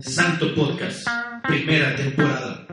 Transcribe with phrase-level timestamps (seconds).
[0.00, 1.08] Santo Podcast,
[1.42, 2.66] primera temporada.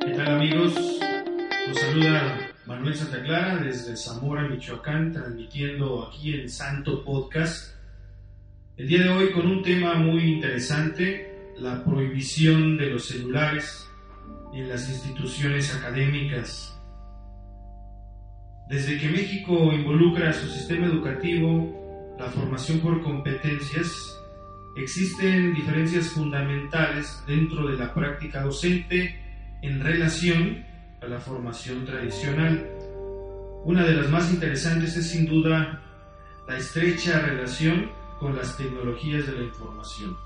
[0.00, 0.74] ¿Qué tal amigos?
[1.68, 7.74] Los saluda Manuel Santa Clara desde Zamora, Michoacán, transmitiendo aquí en Santo Podcast.
[8.78, 13.86] El día de hoy con un tema muy interesante, la prohibición de los celulares
[14.54, 16.79] en las instituciones académicas.
[18.70, 24.16] Desde que México involucra a su sistema educativo la formación por competencias,
[24.76, 29.18] existen diferencias fundamentales dentro de la práctica docente
[29.62, 30.64] en relación
[31.02, 32.64] a la formación tradicional.
[33.64, 35.82] Una de las más interesantes es sin duda
[36.46, 40.16] la estrecha relación con las tecnologías de la información.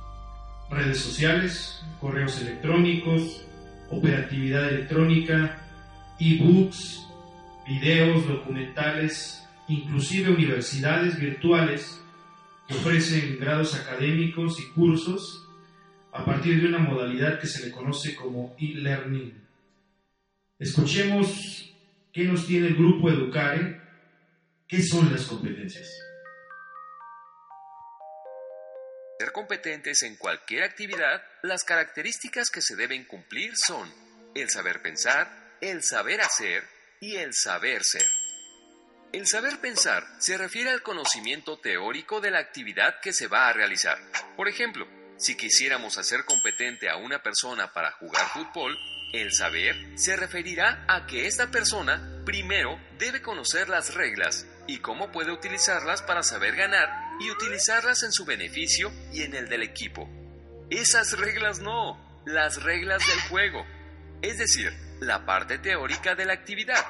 [0.69, 3.47] Redes sociales, correos electrónicos,
[3.89, 5.63] operatividad electrónica,
[6.21, 7.05] e-books,
[7.67, 12.01] videos, documentales, inclusive universidades virtuales
[12.69, 15.49] que ofrecen grados académicos y cursos
[16.13, 19.43] a partir de una modalidad que se le conoce como e-learning.
[20.59, 21.75] Escuchemos
[22.13, 23.81] qué nos tiene el grupo Educare,
[24.69, 25.89] qué son las competencias.
[29.19, 33.89] Ser competentes en cualquier actividad, las características que se deben cumplir son
[34.35, 36.74] el saber pensar, el saber hacer
[37.05, 38.07] y el saber ser.
[39.13, 43.53] El saber pensar se refiere al conocimiento teórico de la actividad que se va a
[43.53, 43.99] realizar.
[44.39, 44.89] Por ejemplo,
[45.19, 48.79] si quisiéramos hacer competente a una persona para jugar fútbol,
[49.13, 55.13] el saber se referirá a que esta persona primero debe conocer las reglas y cómo
[55.13, 56.89] puede utilizarlas para saber ganar
[57.21, 60.09] y utilizarlas en su beneficio y en el del equipo.
[60.71, 63.63] Esas reglas no, las reglas del juego,
[64.23, 64.73] es decir,
[65.05, 66.85] la parte teórica de la actividad.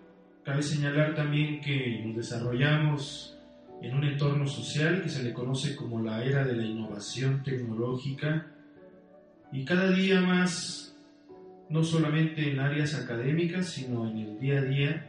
[0.44, 3.38] cabe señalar también que nos desarrollamos
[3.82, 8.48] en un entorno social que se le conoce como la era de la innovación tecnológica
[9.52, 10.96] y cada día más,
[11.70, 15.08] no solamente en áreas académicas, sino en el día a día,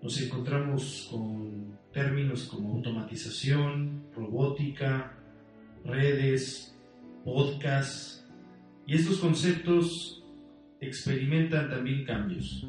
[0.00, 5.14] nos encontramos con términos como automatización, robótica,
[5.84, 6.76] redes,
[7.24, 8.24] podcast,
[8.86, 10.22] y estos conceptos
[10.80, 12.66] experimentan también cambios.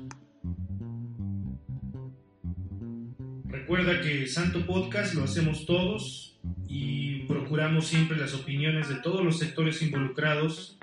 [3.53, 9.37] Recuerda que Santo Podcast lo hacemos todos y procuramos siempre las opiniones de todos los
[9.37, 10.79] sectores involucrados.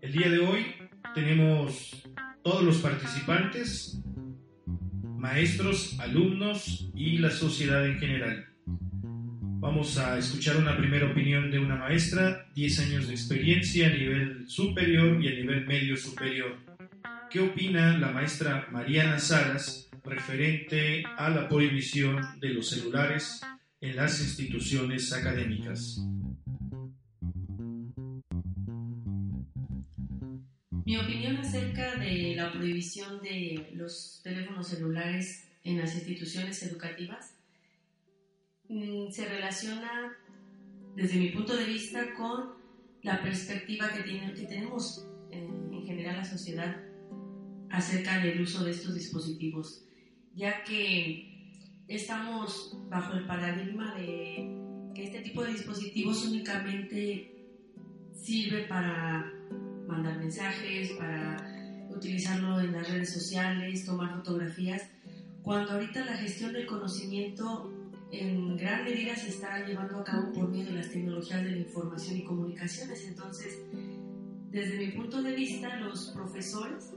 [0.00, 0.64] El día de hoy
[1.14, 2.02] tenemos
[2.42, 4.00] todos los participantes
[5.18, 8.46] maestros, alumnos y la sociedad en general.
[8.64, 14.48] Vamos a escuchar una primera opinión de una maestra, 10 años de experiencia a nivel
[14.48, 16.56] superior y a nivel medio superior.
[17.30, 23.40] ¿Qué opina la maestra Mariana Salas referente a la prohibición de los celulares
[23.80, 25.98] en las instituciones académicas?
[30.84, 37.34] Mi opinión acerca de la prohibición de los teléfonos celulares en las instituciones educativas
[38.68, 40.16] mm, se relaciona
[40.94, 42.54] desde mi punto de vista con
[43.02, 46.76] la perspectiva que, tiene, que tenemos en, en general la sociedad
[47.70, 49.85] acerca del uso de estos dispositivos,
[50.36, 57.32] ya que estamos bajo el paradigma de que este tipo de dispositivos únicamente
[58.12, 59.32] sirve para
[59.88, 64.82] mandar mensajes, para utilizarlo en las redes sociales, tomar fotografías,
[65.42, 67.72] cuando ahorita la gestión del conocimiento
[68.12, 71.58] en gran medida se está llevando a cabo por medio de las tecnologías de la
[71.58, 73.06] información y comunicaciones.
[73.06, 73.58] Entonces,
[74.50, 76.92] desde mi punto de vista, los profesores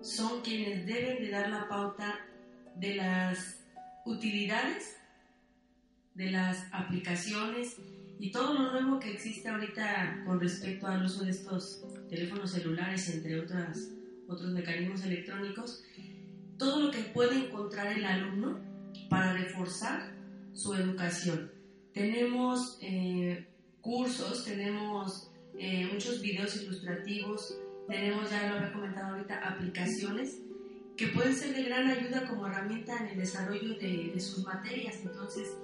[0.00, 2.18] son quienes deben de dar la pauta
[2.76, 3.60] de las
[4.04, 4.96] utilidades,
[6.14, 7.76] de las aplicaciones
[8.18, 13.08] y todo lo nuevo que existe ahorita con respecto al uso de estos teléfonos celulares,
[13.08, 13.90] entre otras,
[14.28, 15.82] otros mecanismos electrónicos,
[16.58, 18.60] todo lo que puede encontrar el alumno
[19.08, 20.12] para reforzar
[20.52, 21.50] su educación.
[21.92, 23.46] Tenemos eh,
[23.80, 30.40] cursos, tenemos eh, muchos videos ilustrativos, tenemos, ya lo había comentado ahorita, aplicaciones
[30.96, 35.00] que pueden ser de gran ayuda como herramienta en el desarrollo de, de sus materias.
[35.02, 35.56] Entonces,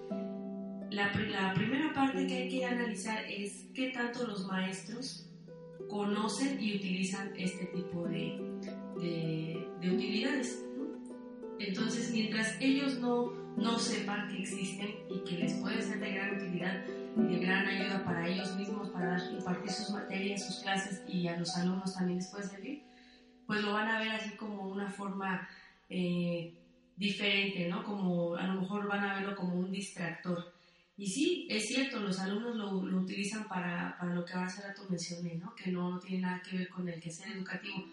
[0.90, 5.28] la, la, primera parte que hay que analizar es qué tanto los maestros
[5.88, 8.40] conocen y utilizan este tipo de,
[8.98, 10.64] de, de utilidades.
[11.60, 16.36] Entonces, mientras ellos no, no sepan que existen y que les puede ser de gran
[16.36, 16.84] utilidad
[17.16, 21.36] y de gran ayuda para ellos mismos, para impartir sus materias, sus clases y a
[21.36, 22.84] los alumnos también les puede servir,
[23.50, 25.48] pues lo van a ver así como una forma
[25.88, 26.54] eh,
[26.96, 27.82] diferente, ¿no?
[27.82, 30.54] Como a lo mejor van a verlo como un distractor.
[30.96, 34.86] Y sí, es cierto, los alumnos lo, lo utilizan para, para, lo que hace rato
[34.88, 35.52] mencioné, ¿no?
[35.56, 37.84] Que no, tiene nada que ver con el quehacer educativo,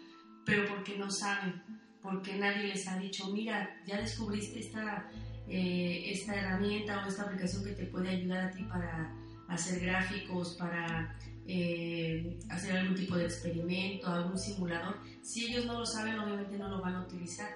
[0.46, 1.60] pero porque no saben,
[2.00, 5.10] porque nadie les ha dicho, mira, ya descubriste esta,
[5.48, 9.12] eh, esta herramienta o esta aplicación que te puede ayudar a ti para
[9.48, 11.18] hacer gráficos, para
[11.50, 14.98] eh, hacer algún tipo de experimento, algún simulador.
[15.22, 17.48] Si ellos no lo saben, obviamente no lo van a utilizar.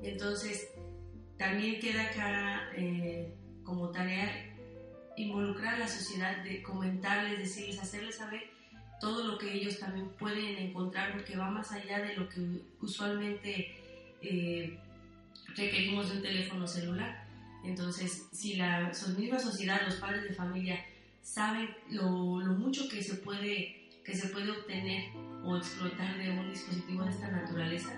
[0.00, 0.68] Entonces,
[1.36, 3.34] también queda acá eh,
[3.64, 4.54] como tarea
[5.16, 8.42] involucrar a la sociedad, de comentarles, decirles, hacerles saber
[9.00, 13.74] todo lo que ellos también pueden encontrar, porque va más allá de lo que usualmente
[14.22, 14.78] eh,
[15.56, 17.26] requerimos de un teléfono celular.
[17.64, 20.84] Entonces, si la misma sociedad, los padres de familia,
[21.24, 25.10] saben lo, lo, mucho que se, puede, que se puede obtener
[25.42, 27.90] o explotar de un dispositivo de esta naturaleza,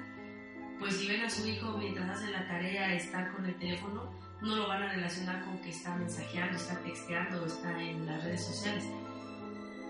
[0.78, 4.56] pues si ven a su hijo mientras hace la tarea estar con el teléfono, no
[4.56, 8.84] lo van a relacionar con que está mensajeando, está texteando está en las redes sociales.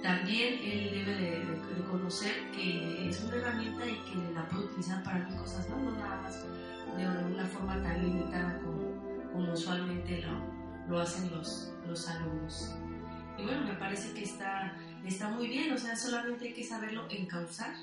[0.02, 5.02] También él debe de, de, conocer que es una herramienta y que la puede utilizar
[5.02, 6.44] para mil cosas, no, no nada más
[6.96, 8.86] de una forma tan limitada como
[9.36, 12.74] como usualmente lo, lo hacen los, los alumnos.
[13.38, 14.74] Y bueno, me parece que está,
[15.04, 17.74] está muy bien, o sea, solamente hay que saberlo encauzar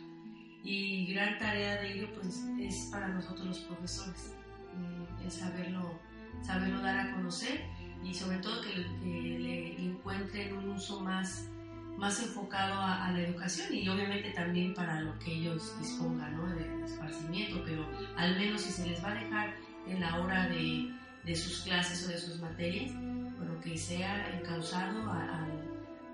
[0.64, 4.34] y gran tarea de ello pues es para nosotros los profesores,
[4.74, 6.00] eh, el saberlo,
[6.42, 7.66] saberlo dar a conocer
[8.04, 11.50] y sobre todo que, que le, encuentren un uso más,
[11.98, 16.48] más enfocado a, a, la educación y obviamente también para lo que ellos dispongan ¿no?
[16.56, 19.56] de esparcimiento, pero al menos si se les va a dejar
[19.88, 20.94] en la hora de,
[21.26, 22.94] de sus clases o de sus materias,
[23.38, 25.43] bueno, que sea encauzado al,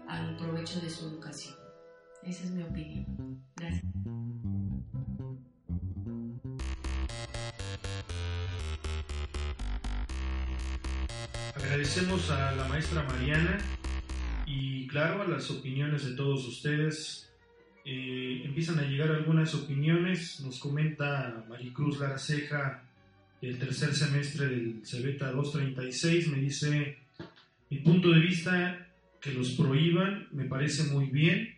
[0.09, 1.55] al provecho de su educación.
[2.23, 3.05] Esa es mi opinión.
[3.55, 3.83] Gracias.
[11.55, 13.59] Agradecemos a la maestra Mariana
[14.45, 17.29] y claro a las opiniones de todos ustedes.
[17.85, 20.41] Eh, empiezan a llegar algunas opiniones.
[20.41, 22.83] Nos comenta Maricruz Ceja
[23.41, 26.97] el tercer semestre del Cebeta 236, me dice,
[27.69, 28.88] mi punto de vista,
[29.21, 31.55] que los prohíban me parece muy bien,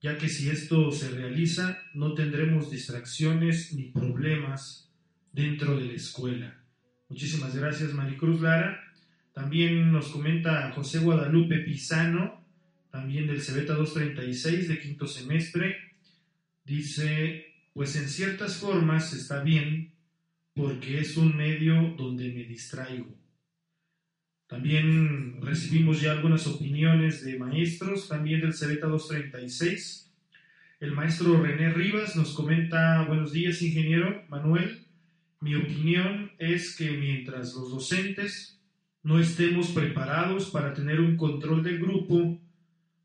[0.00, 4.92] ya que si esto se realiza no tendremos distracciones ni problemas
[5.32, 6.62] dentro de la escuela.
[7.08, 8.80] Muchísimas gracias Maricruz Lara.
[9.32, 12.44] También nos comenta José Guadalupe Pisano,
[12.90, 15.76] también del Cebeta 236 de quinto semestre.
[16.64, 19.92] Dice, pues en ciertas formas está bien
[20.54, 23.25] porque es un medio donde me distraigo.
[24.46, 30.12] También recibimos ya algunas opiniones de maestros, también del Cebeta 236.
[30.78, 34.86] El maestro René Rivas nos comenta, buenos días, ingeniero Manuel.
[35.40, 38.60] Mi opinión es que mientras los docentes
[39.02, 42.40] no estemos preparados para tener un control del grupo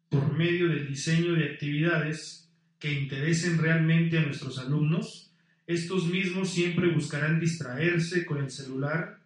[0.10, 5.34] por medio del diseño de actividades que interesen realmente a nuestros alumnos,
[5.66, 9.21] estos mismos siempre buscarán distraerse con el celular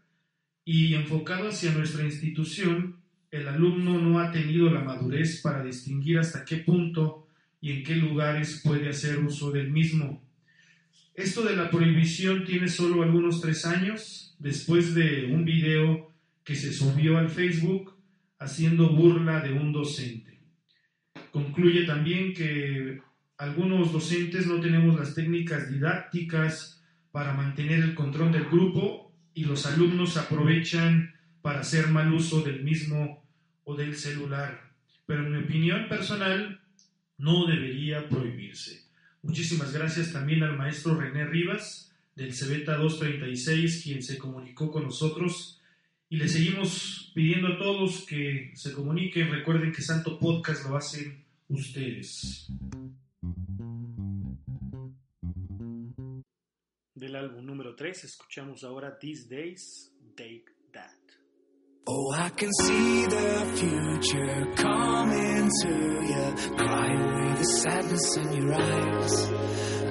[0.65, 2.97] y enfocado hacia nuestra institución,
[3.29, 7.27] el alumno no ha tenido la madurez para distinguir hasta qué punto
[7.61, 10.23] y en qué lugares puede hacer uso del mismo.
[11.13, 16.11] Esto de la prohibición tiene solo algunos tres años, después de un video
[16.43, 17.95] que se subió al Facebook
[18.39, 20.39] haciendo burla de un docente.
[21.31, 23.01] Concluye también que
[23.37, 29.04] algunos docentes no tenemos las técnicas didácticas para mantener el control del grupo
[29.35, 33.23] y los alumnos aprovechan para hacer mal uso del mismo
[33.65, 34.71] o del celular.
[35.05, 36.61] Pero en mi opinión personal
[37.17, 38.85] no debería prohibirse.
[39.21, 45.61] Muchísimas gracias también al maestro René Rivas del Cebeta 236, quien se comunicó con nosotros.
[46.09, 49.31] Y le seguimos pidiendo a todos que se comuniquen.
[49.31, 52.47] Recuerden que Santo Podcast lo hacen ustedes.
[57.05, 60.89] Del álbum número 3 escuchamos ahora These Days, Take That.
[61.85, 68.55] Oh, I can see the future coming to you, crying away the sadness in your
[68.55, 69.29] eyes.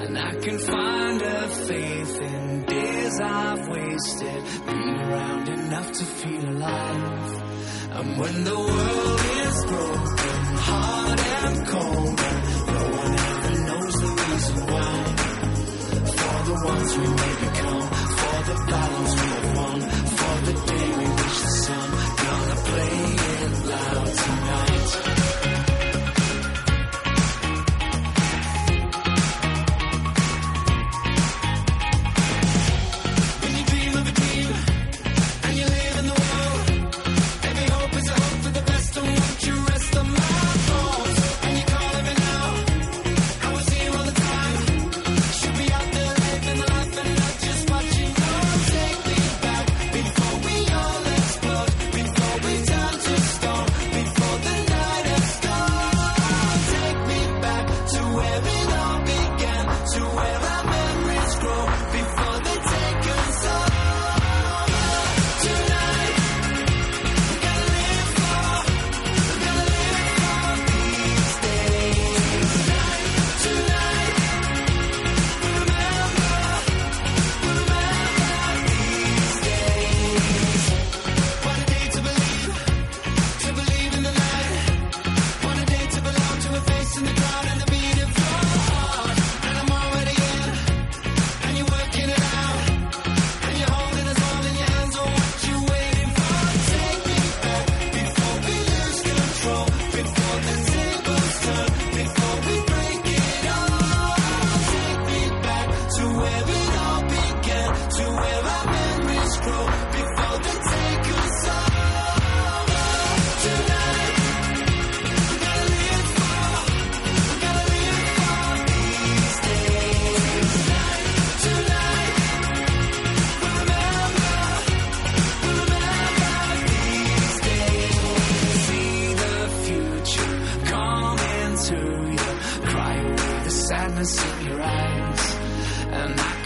[0.02, 6.48] And I can find a faith in days I've wasted, being around enough to feel
[6.48, 7.42] alive.
[7.92, 12.43] And when the world is broken, hard and cold,
[16.92, 19.03] we may become for the following.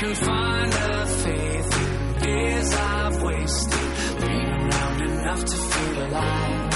[0.08, 3.88] Can find a faith in days I've wasted.
[4.20, 6.74] Being around enough to feel alive.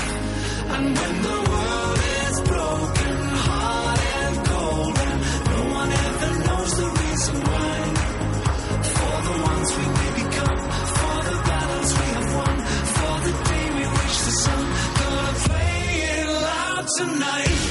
[0.75, 3.17] And when the world is broken,
[3.49, 5.21] hard and cold, and
[5.51, 7.77] no one ever knows the reason why.
[8.97, 10.61] For the ones we may become,
[10.99, 12.57] for the battles we have won,
[12.97, 14.63] for the day we reach the sun,
[15.01, 15.79] gonna play
[16.13, 16.87] it loud.
[16.99, 17.62] Tonight,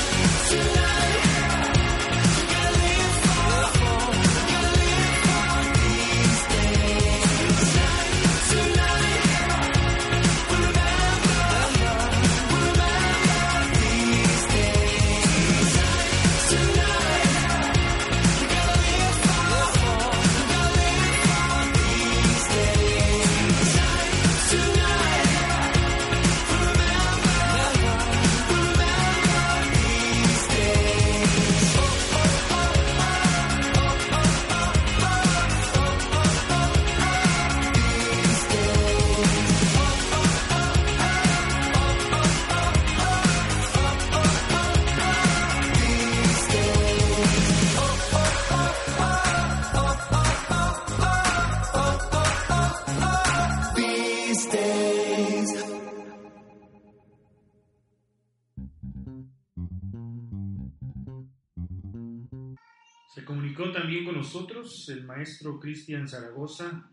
[64.90, 66.92] el maestro Cristian Zaragoza.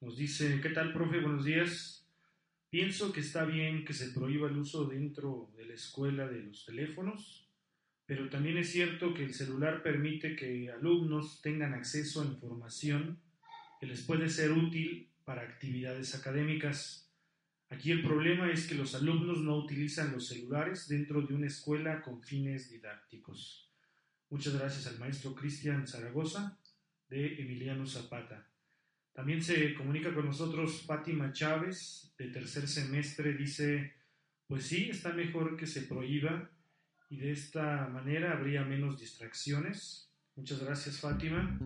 [0.00, 1.20] Nos dice, ¿qué tal, profe?
[1.20, 2.06] Buenos días.
[2.70, 6.64] Pienso que está bien que se prohíba el uso dentro de la escuela de los
[6.64, 7.48] teléfonos,
[8.06, 13.20] pero también es cierto que el celular permite que alumnos tengan acceso a información
[13.80, 17.12] que les puede ser útil para actividades académicas.
[17.68, 22.02] Aquí el problema es que los alumnos no utilizan los celulares dentro de una escuela
[22.02, 23.72] con fines didácticos.
[24.30, 26.58] Muchas gracias al maestro Cristian Zaragoza
[27.08, 28.46] de Emiliano Zapata.
[29.12, 33.94] También se comunica con nosotros Fátima Chávez, de tercer semestre, dice,
[34.46, 36.48] pues sí, está mejor que se prohíba
[37.08, 40.12] y de esta manera habría menos distracciones.
[40.34, 41.58] Muchas gracias Fátima.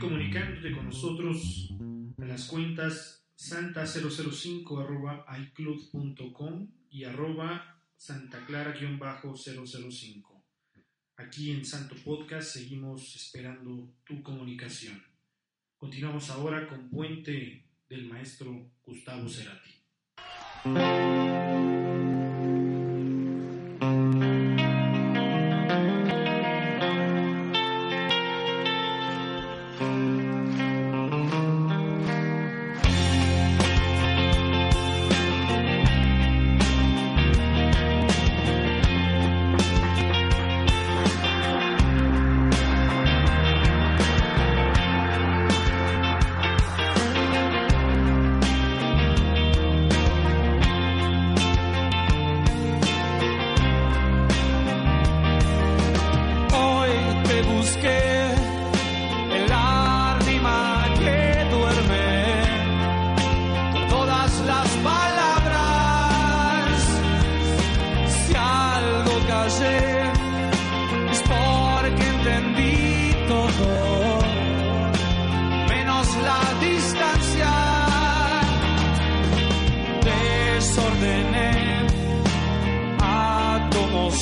[0.00, 10.37] Comunicándote con nosotros en las cuentas santa005 arroba icloud.com y arroba santaclara-005.
[11.18, 15.02] Aquí en Santo Podcast seguimos esperando tu comunicación.
[15.76, 19.74] Continuamos ahora con Puente del maestro Gustavo Cerati.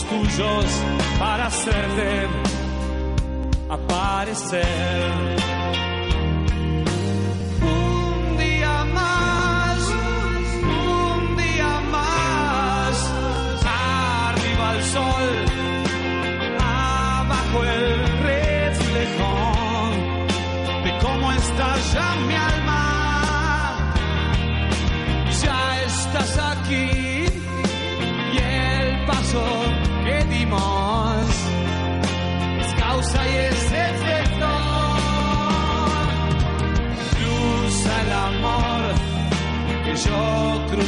[0.08, 0.66] Tuyos
[1.18, 2.28] para hacerle
[3.68, 4.66] aparecer.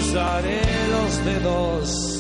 [0.09, 2.18] Cruzaré los dedos.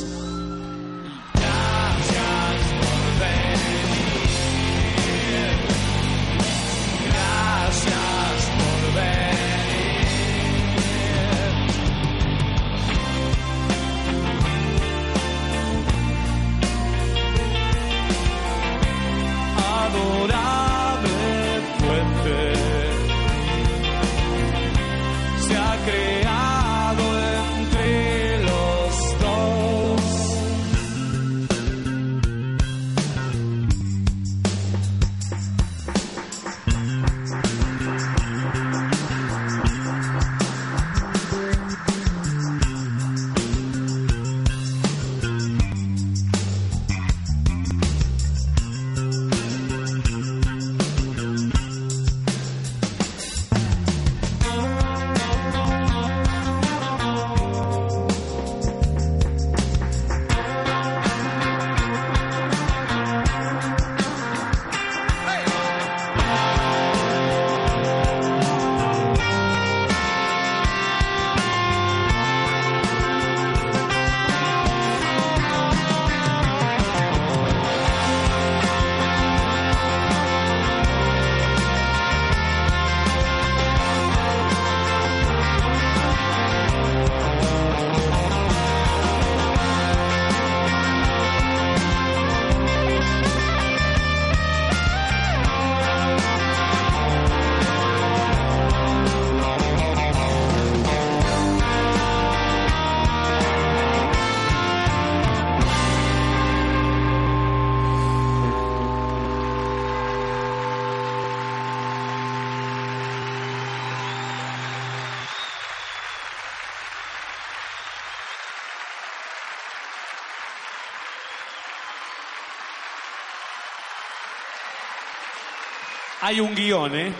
[126.21, 127.13] Hay un guion, ¿eh?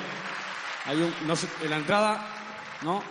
[0.87, 1.15] Hay un,
[1.63, 2.27] en la entrada,
[2.83, 3.03] ¿no?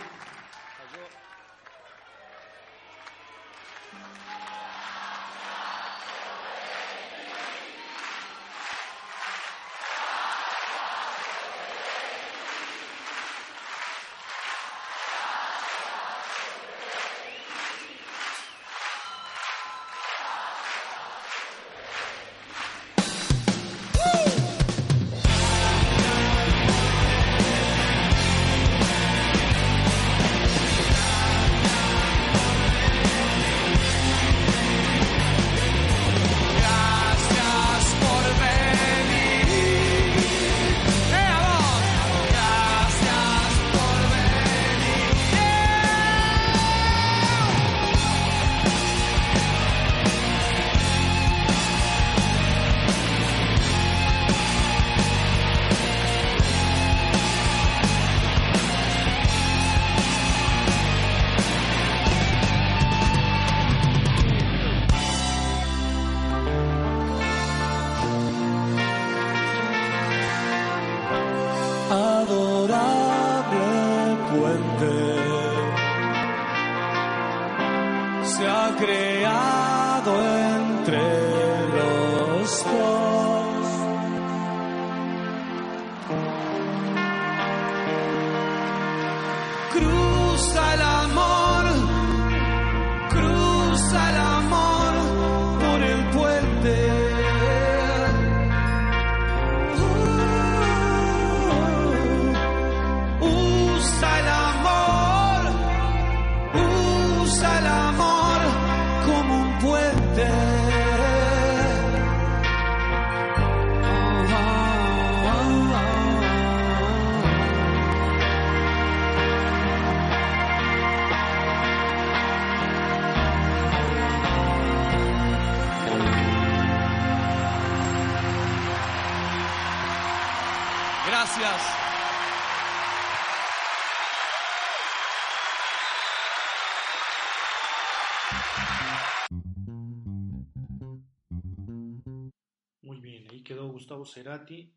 [143.78, 144.74] Gustavo Cerati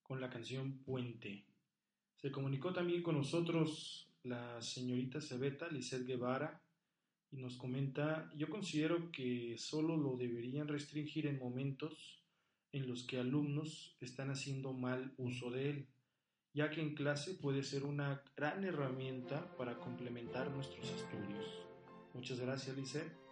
[0.00, 1.44] con la canción Puente.
[2.14, 6.62] Se comunicó también con nosotros la señorita Cebeta, Lizeth Guevara,
[7.32, 12.22] y nos comenta, yo considero que solo lo deberían restringir en momentos
[12.70, 15.88] en los que alumnos están haciendo mal uso de él,
[16.52, 21.44] ya que en clase puede ser una gran herramienta para complementar nuestros estudios.
[22.12, 23.23] Muchas gracias, Lizeth.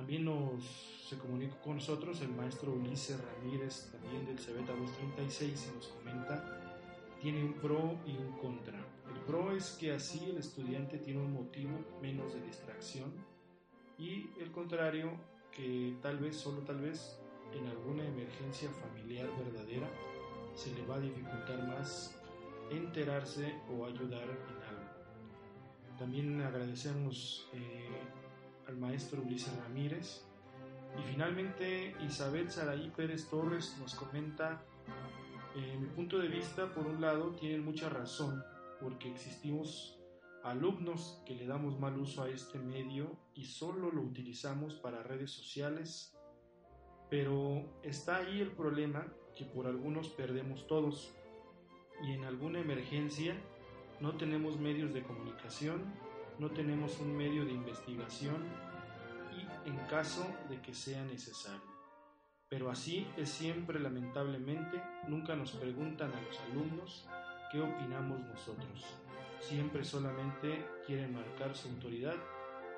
[0.00, 0.64] También nos
[1.10, 6.78] se comunicó con nosotros el maestro Ulises Ramírez, también del Cebeta 236, y nos comenta,
[7.20, 8.78] tiene un pro y un contra.
[8.78, 13.12] El pro es que así el estudiante tiene un motivo menos de distracción
[13.98, 15.10] y el contrario,
[15.52, 17.20] que tal vez, solo tal vez,
[17.52, 19.90] en alguna emergencia familiar verdadera,
[20.54, 22.18] se le va a dificultar más
[22.70, 25.98] enterarse o ayudar en algo.
[25.98, 27.90] También agradecemos eh,
[28.70, 30.24] al maestro Ulises Ramírez.
[30.98, 34.62] Y finalmente Isabel Saraí Pérez Torres nos comenta,
[35.56, 38.42] eh, mi punto de vista, por un lado, tienen mucha razón,
[38.80, 39.98] porque existimos
[40.42, 45.30] alumnos que le damos mal uso a este medio y solo lo utilizamos para redes
[45.30, 46.16] sociales,
[47.08, 49.06] pero está ahí el problema
[49.36, 51.12] que por algunos perdemos todos
[52.02, 53.36] y en alguna emergencia
[54.00, 55.84] no tenemos medios de comunicación,
[56.40, 58.42] no tenemos un medio de investigación
[59.36, 61.60] y en caso de que sea necesario.
[62.48, 67.06] Pero así es siempre lamentablemente, nunca nos preguntan a los alumnos
[67.52, 68.86] qué opinamos nosotros.
[69.38, 72.16] Siempre solamente quieren marcar su autoridad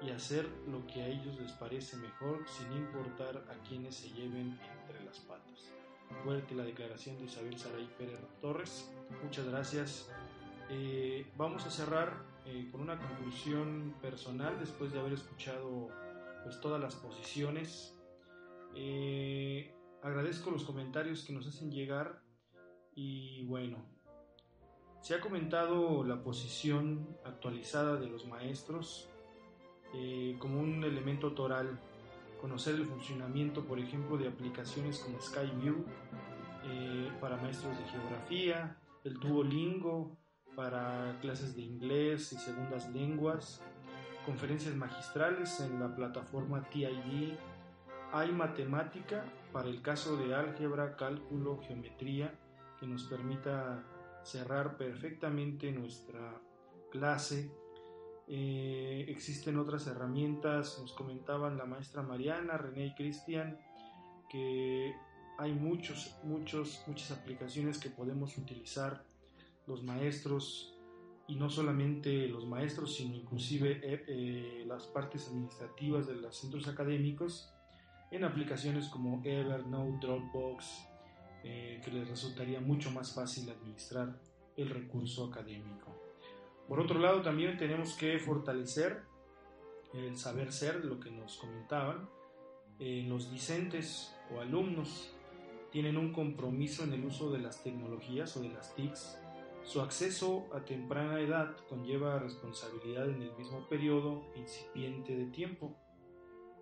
[0.01, 4.59] y hacer lo que a ellos les parece mejor sin importar a quienes se lleven
[4.81, 5.71] entre las patas.
[6.25, 8.93] Fuerte la declaración de Isabel Saray Pérez Torres.
[9.23, 10.11] Muchas gracias.
[10.69, 15.89] Eh, vamos a cerrar eh, con una conclusión personal después de haber escuchado
[16.43, 17.97] pues, todas las posiciones.
[18.75, 22.23] Eh, agradezco los comentarios que nos hacen llegar
[22.95, 23.79] y bueno,
[25.01, 29.09] se ha comentado la posición actualizada de los maestros
[29.95, 31.79] eh, como un elemento toral,
[32.41, 35.85] conocer el funcionamiento, por ejemplo, de aplicaciones como SkyView
[36.65, 40.17] eh, para maestros de geografía, el Duolingo
[40.57, 43.63] para clases de inglés y segundas lenguas,
[44.27, 47.35] conferencias magistrales en la plataforma TID,
[48.13, 52.39] hay matemática para el caso de álgebra, cálculo, geometría,
[52.79, 53.83] que nos permita
[54.23, 56.41] cerrar perfectamente nuestra
[56.91, 57.51] clase.
[58.29, 63.59] Eh, existen otras herramientas, nos comentaban la maestra Mariana, René y Cristian,
[64.31, 64.95] que
[65.39, 69.05] hay muchos, muchos, muchas aplicaciones que podemos utilizar
[69.67, 70.75] los maestros
[71.29, 76.69] y no solamente los maestros, sino inclusive eh, eh, las partes administrativas de los centros
[76.69, 77.53] académicos
[78.11, 80.89] en aplicaciones como Evernote, Dropbox,
[81.45, 84.21] eh, que les resultaría mucho más fácil administrar
[84.57, 85.97] el recurso académico.
[86.69, 89.03] Por otro lado, también tenemos que fortalecer
[89.95, 92.09] el saber ser, lo que nos comentaban.
[92.79, 95.15] Eh, los discentes o alumnos
[95.71, 99.19] tienen un compromiso en el uso de las tecnologías o de las TICs.
[99.65, 105.77] Su acceso a temprana edad conlleva responsabilidad en el mismo periodo incipiente de tiempo.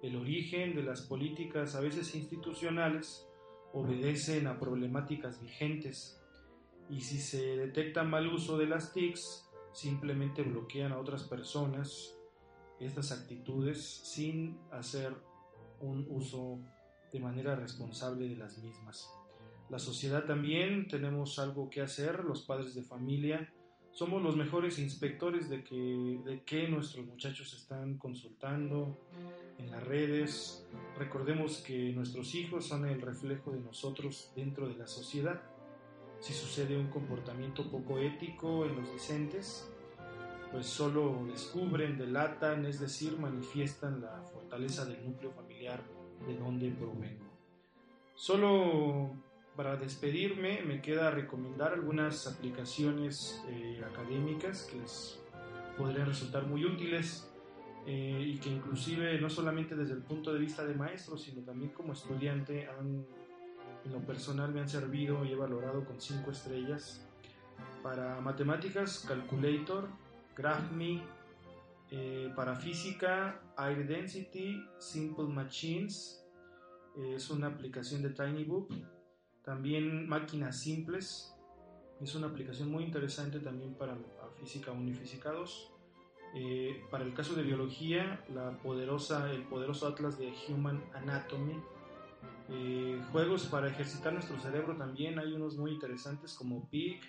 [0.03, 3.27] El origen de las políticas, a veces institucionales,
[3.73, 6.21] obedecen a problemáticas vigentes
[6.91, 12.17] y si se detecta mal uso de las TICs, simplemente bloquean a otras personas
[12.81, 15.15] estas actitudes sin hacer
[15.81, 16.61] un uso
[17.13, 19.09] de manera responsable de las mismas.
[19.71, 23.53] La sociedad también tenemos algo que hacer, los padres de familia
[23.93, 28.99] somos los mejores inspectores de que, de que nuestros muchachos están consultando
[29.59, 30.65] en las redes.
[30.97, 35.43] Recordemos que nuestros hijos son el reflejo de nosotros dentro de la sociedad.
[36.21, 39.69] Si sucede un comportamiento poco ético en los discentes,
[40.53, 45.83] pues solo descubren, delatan, es decir, manifiestan la fortaleza del núcleo familiar
[46.27, 47.27] de donde provengo.
[48.15, 49.11] Solo
[49.57, 55.21] para despedirme me queda recomendar algunas aplicaciones eh, académicas que les
[55.77, 57.31] podrían resultar muy útiles
[57.87, 61.73] eh, y que inclusive no solamente desde el punto de vista de maestro, sino también
[61.73, 63.07] como estudiante han,
[63.85, 67.07] en lo personal me han servido y he valorado con cinco estrellas.
[67.83, 69.89] Para matemáticas, Calculator,
[70.37, 71.03] GraphMe,
[71.91, 76.25] eh, para física, Air Density, Simple Machines,
[76.97, 78.71] eh, es una aplicación de TinyBook.
[79.45, 81.35] También Máquinas Simples,
[82.01, 83.97] es una aplicación muy interesante también para
[84.39, 85.73] física 1 y física 2.
[86.35, 91.61] Eh, para el caso de biología, la poderosa, el poderoso atlas de Human Anatomy.
[92.49, 97.03] Eh, juegos para ejercitar nuestro cerebro también hay unos muy interesantes como PIC,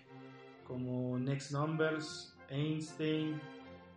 [0.68, 3.40] como Next Numbers, Einstein,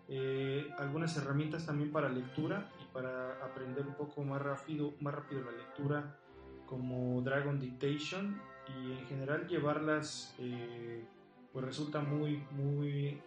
[0.08, 5.42] eh, algunas herramientas también para lectura y para aprender un poco más rápido, más rápido
[5.42, 6.18] la lectura
[6.66, 11.04] como Dragon Dictation y en general llevarlas eh,
[11.52, 13.20] pues resulta muy muy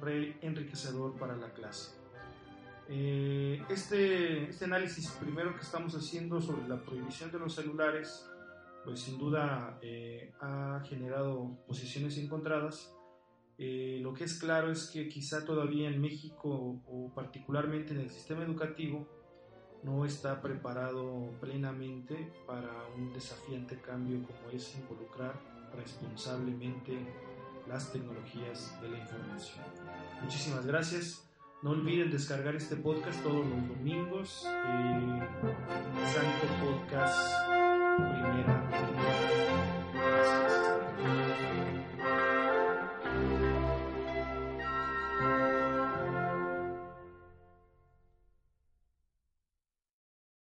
[0.00, 1.96] re enriquecedor para la clase.
[2.88, 8.26] Eh, este, este análisis primero que estamos haciendo sobre la prohibición de los celulares
[8.84, 12.94] pues sin duda eh, ha generado posiciones encontradas
[13.58, 18.08] eh, lo que es claro es que quizá todavía en México o particularmente en el
[18.08, 19.06] sistema educativo
[19.82, 25.34] no está preparado plenamente para un desafiante cambio como es involucrar
[25.76, 26.98] responsablemente
[27.68, 29.64] las tecnologías de la información.
[30.22, 31.24] Muchísimas gracias.
[31.62, 34.46] No olviden descargar este podcast todos los domingos.
[34.46, 35.28] Eh,
[36.06, 37.48] Santo Podcast,
[37.96, 38.67] primera.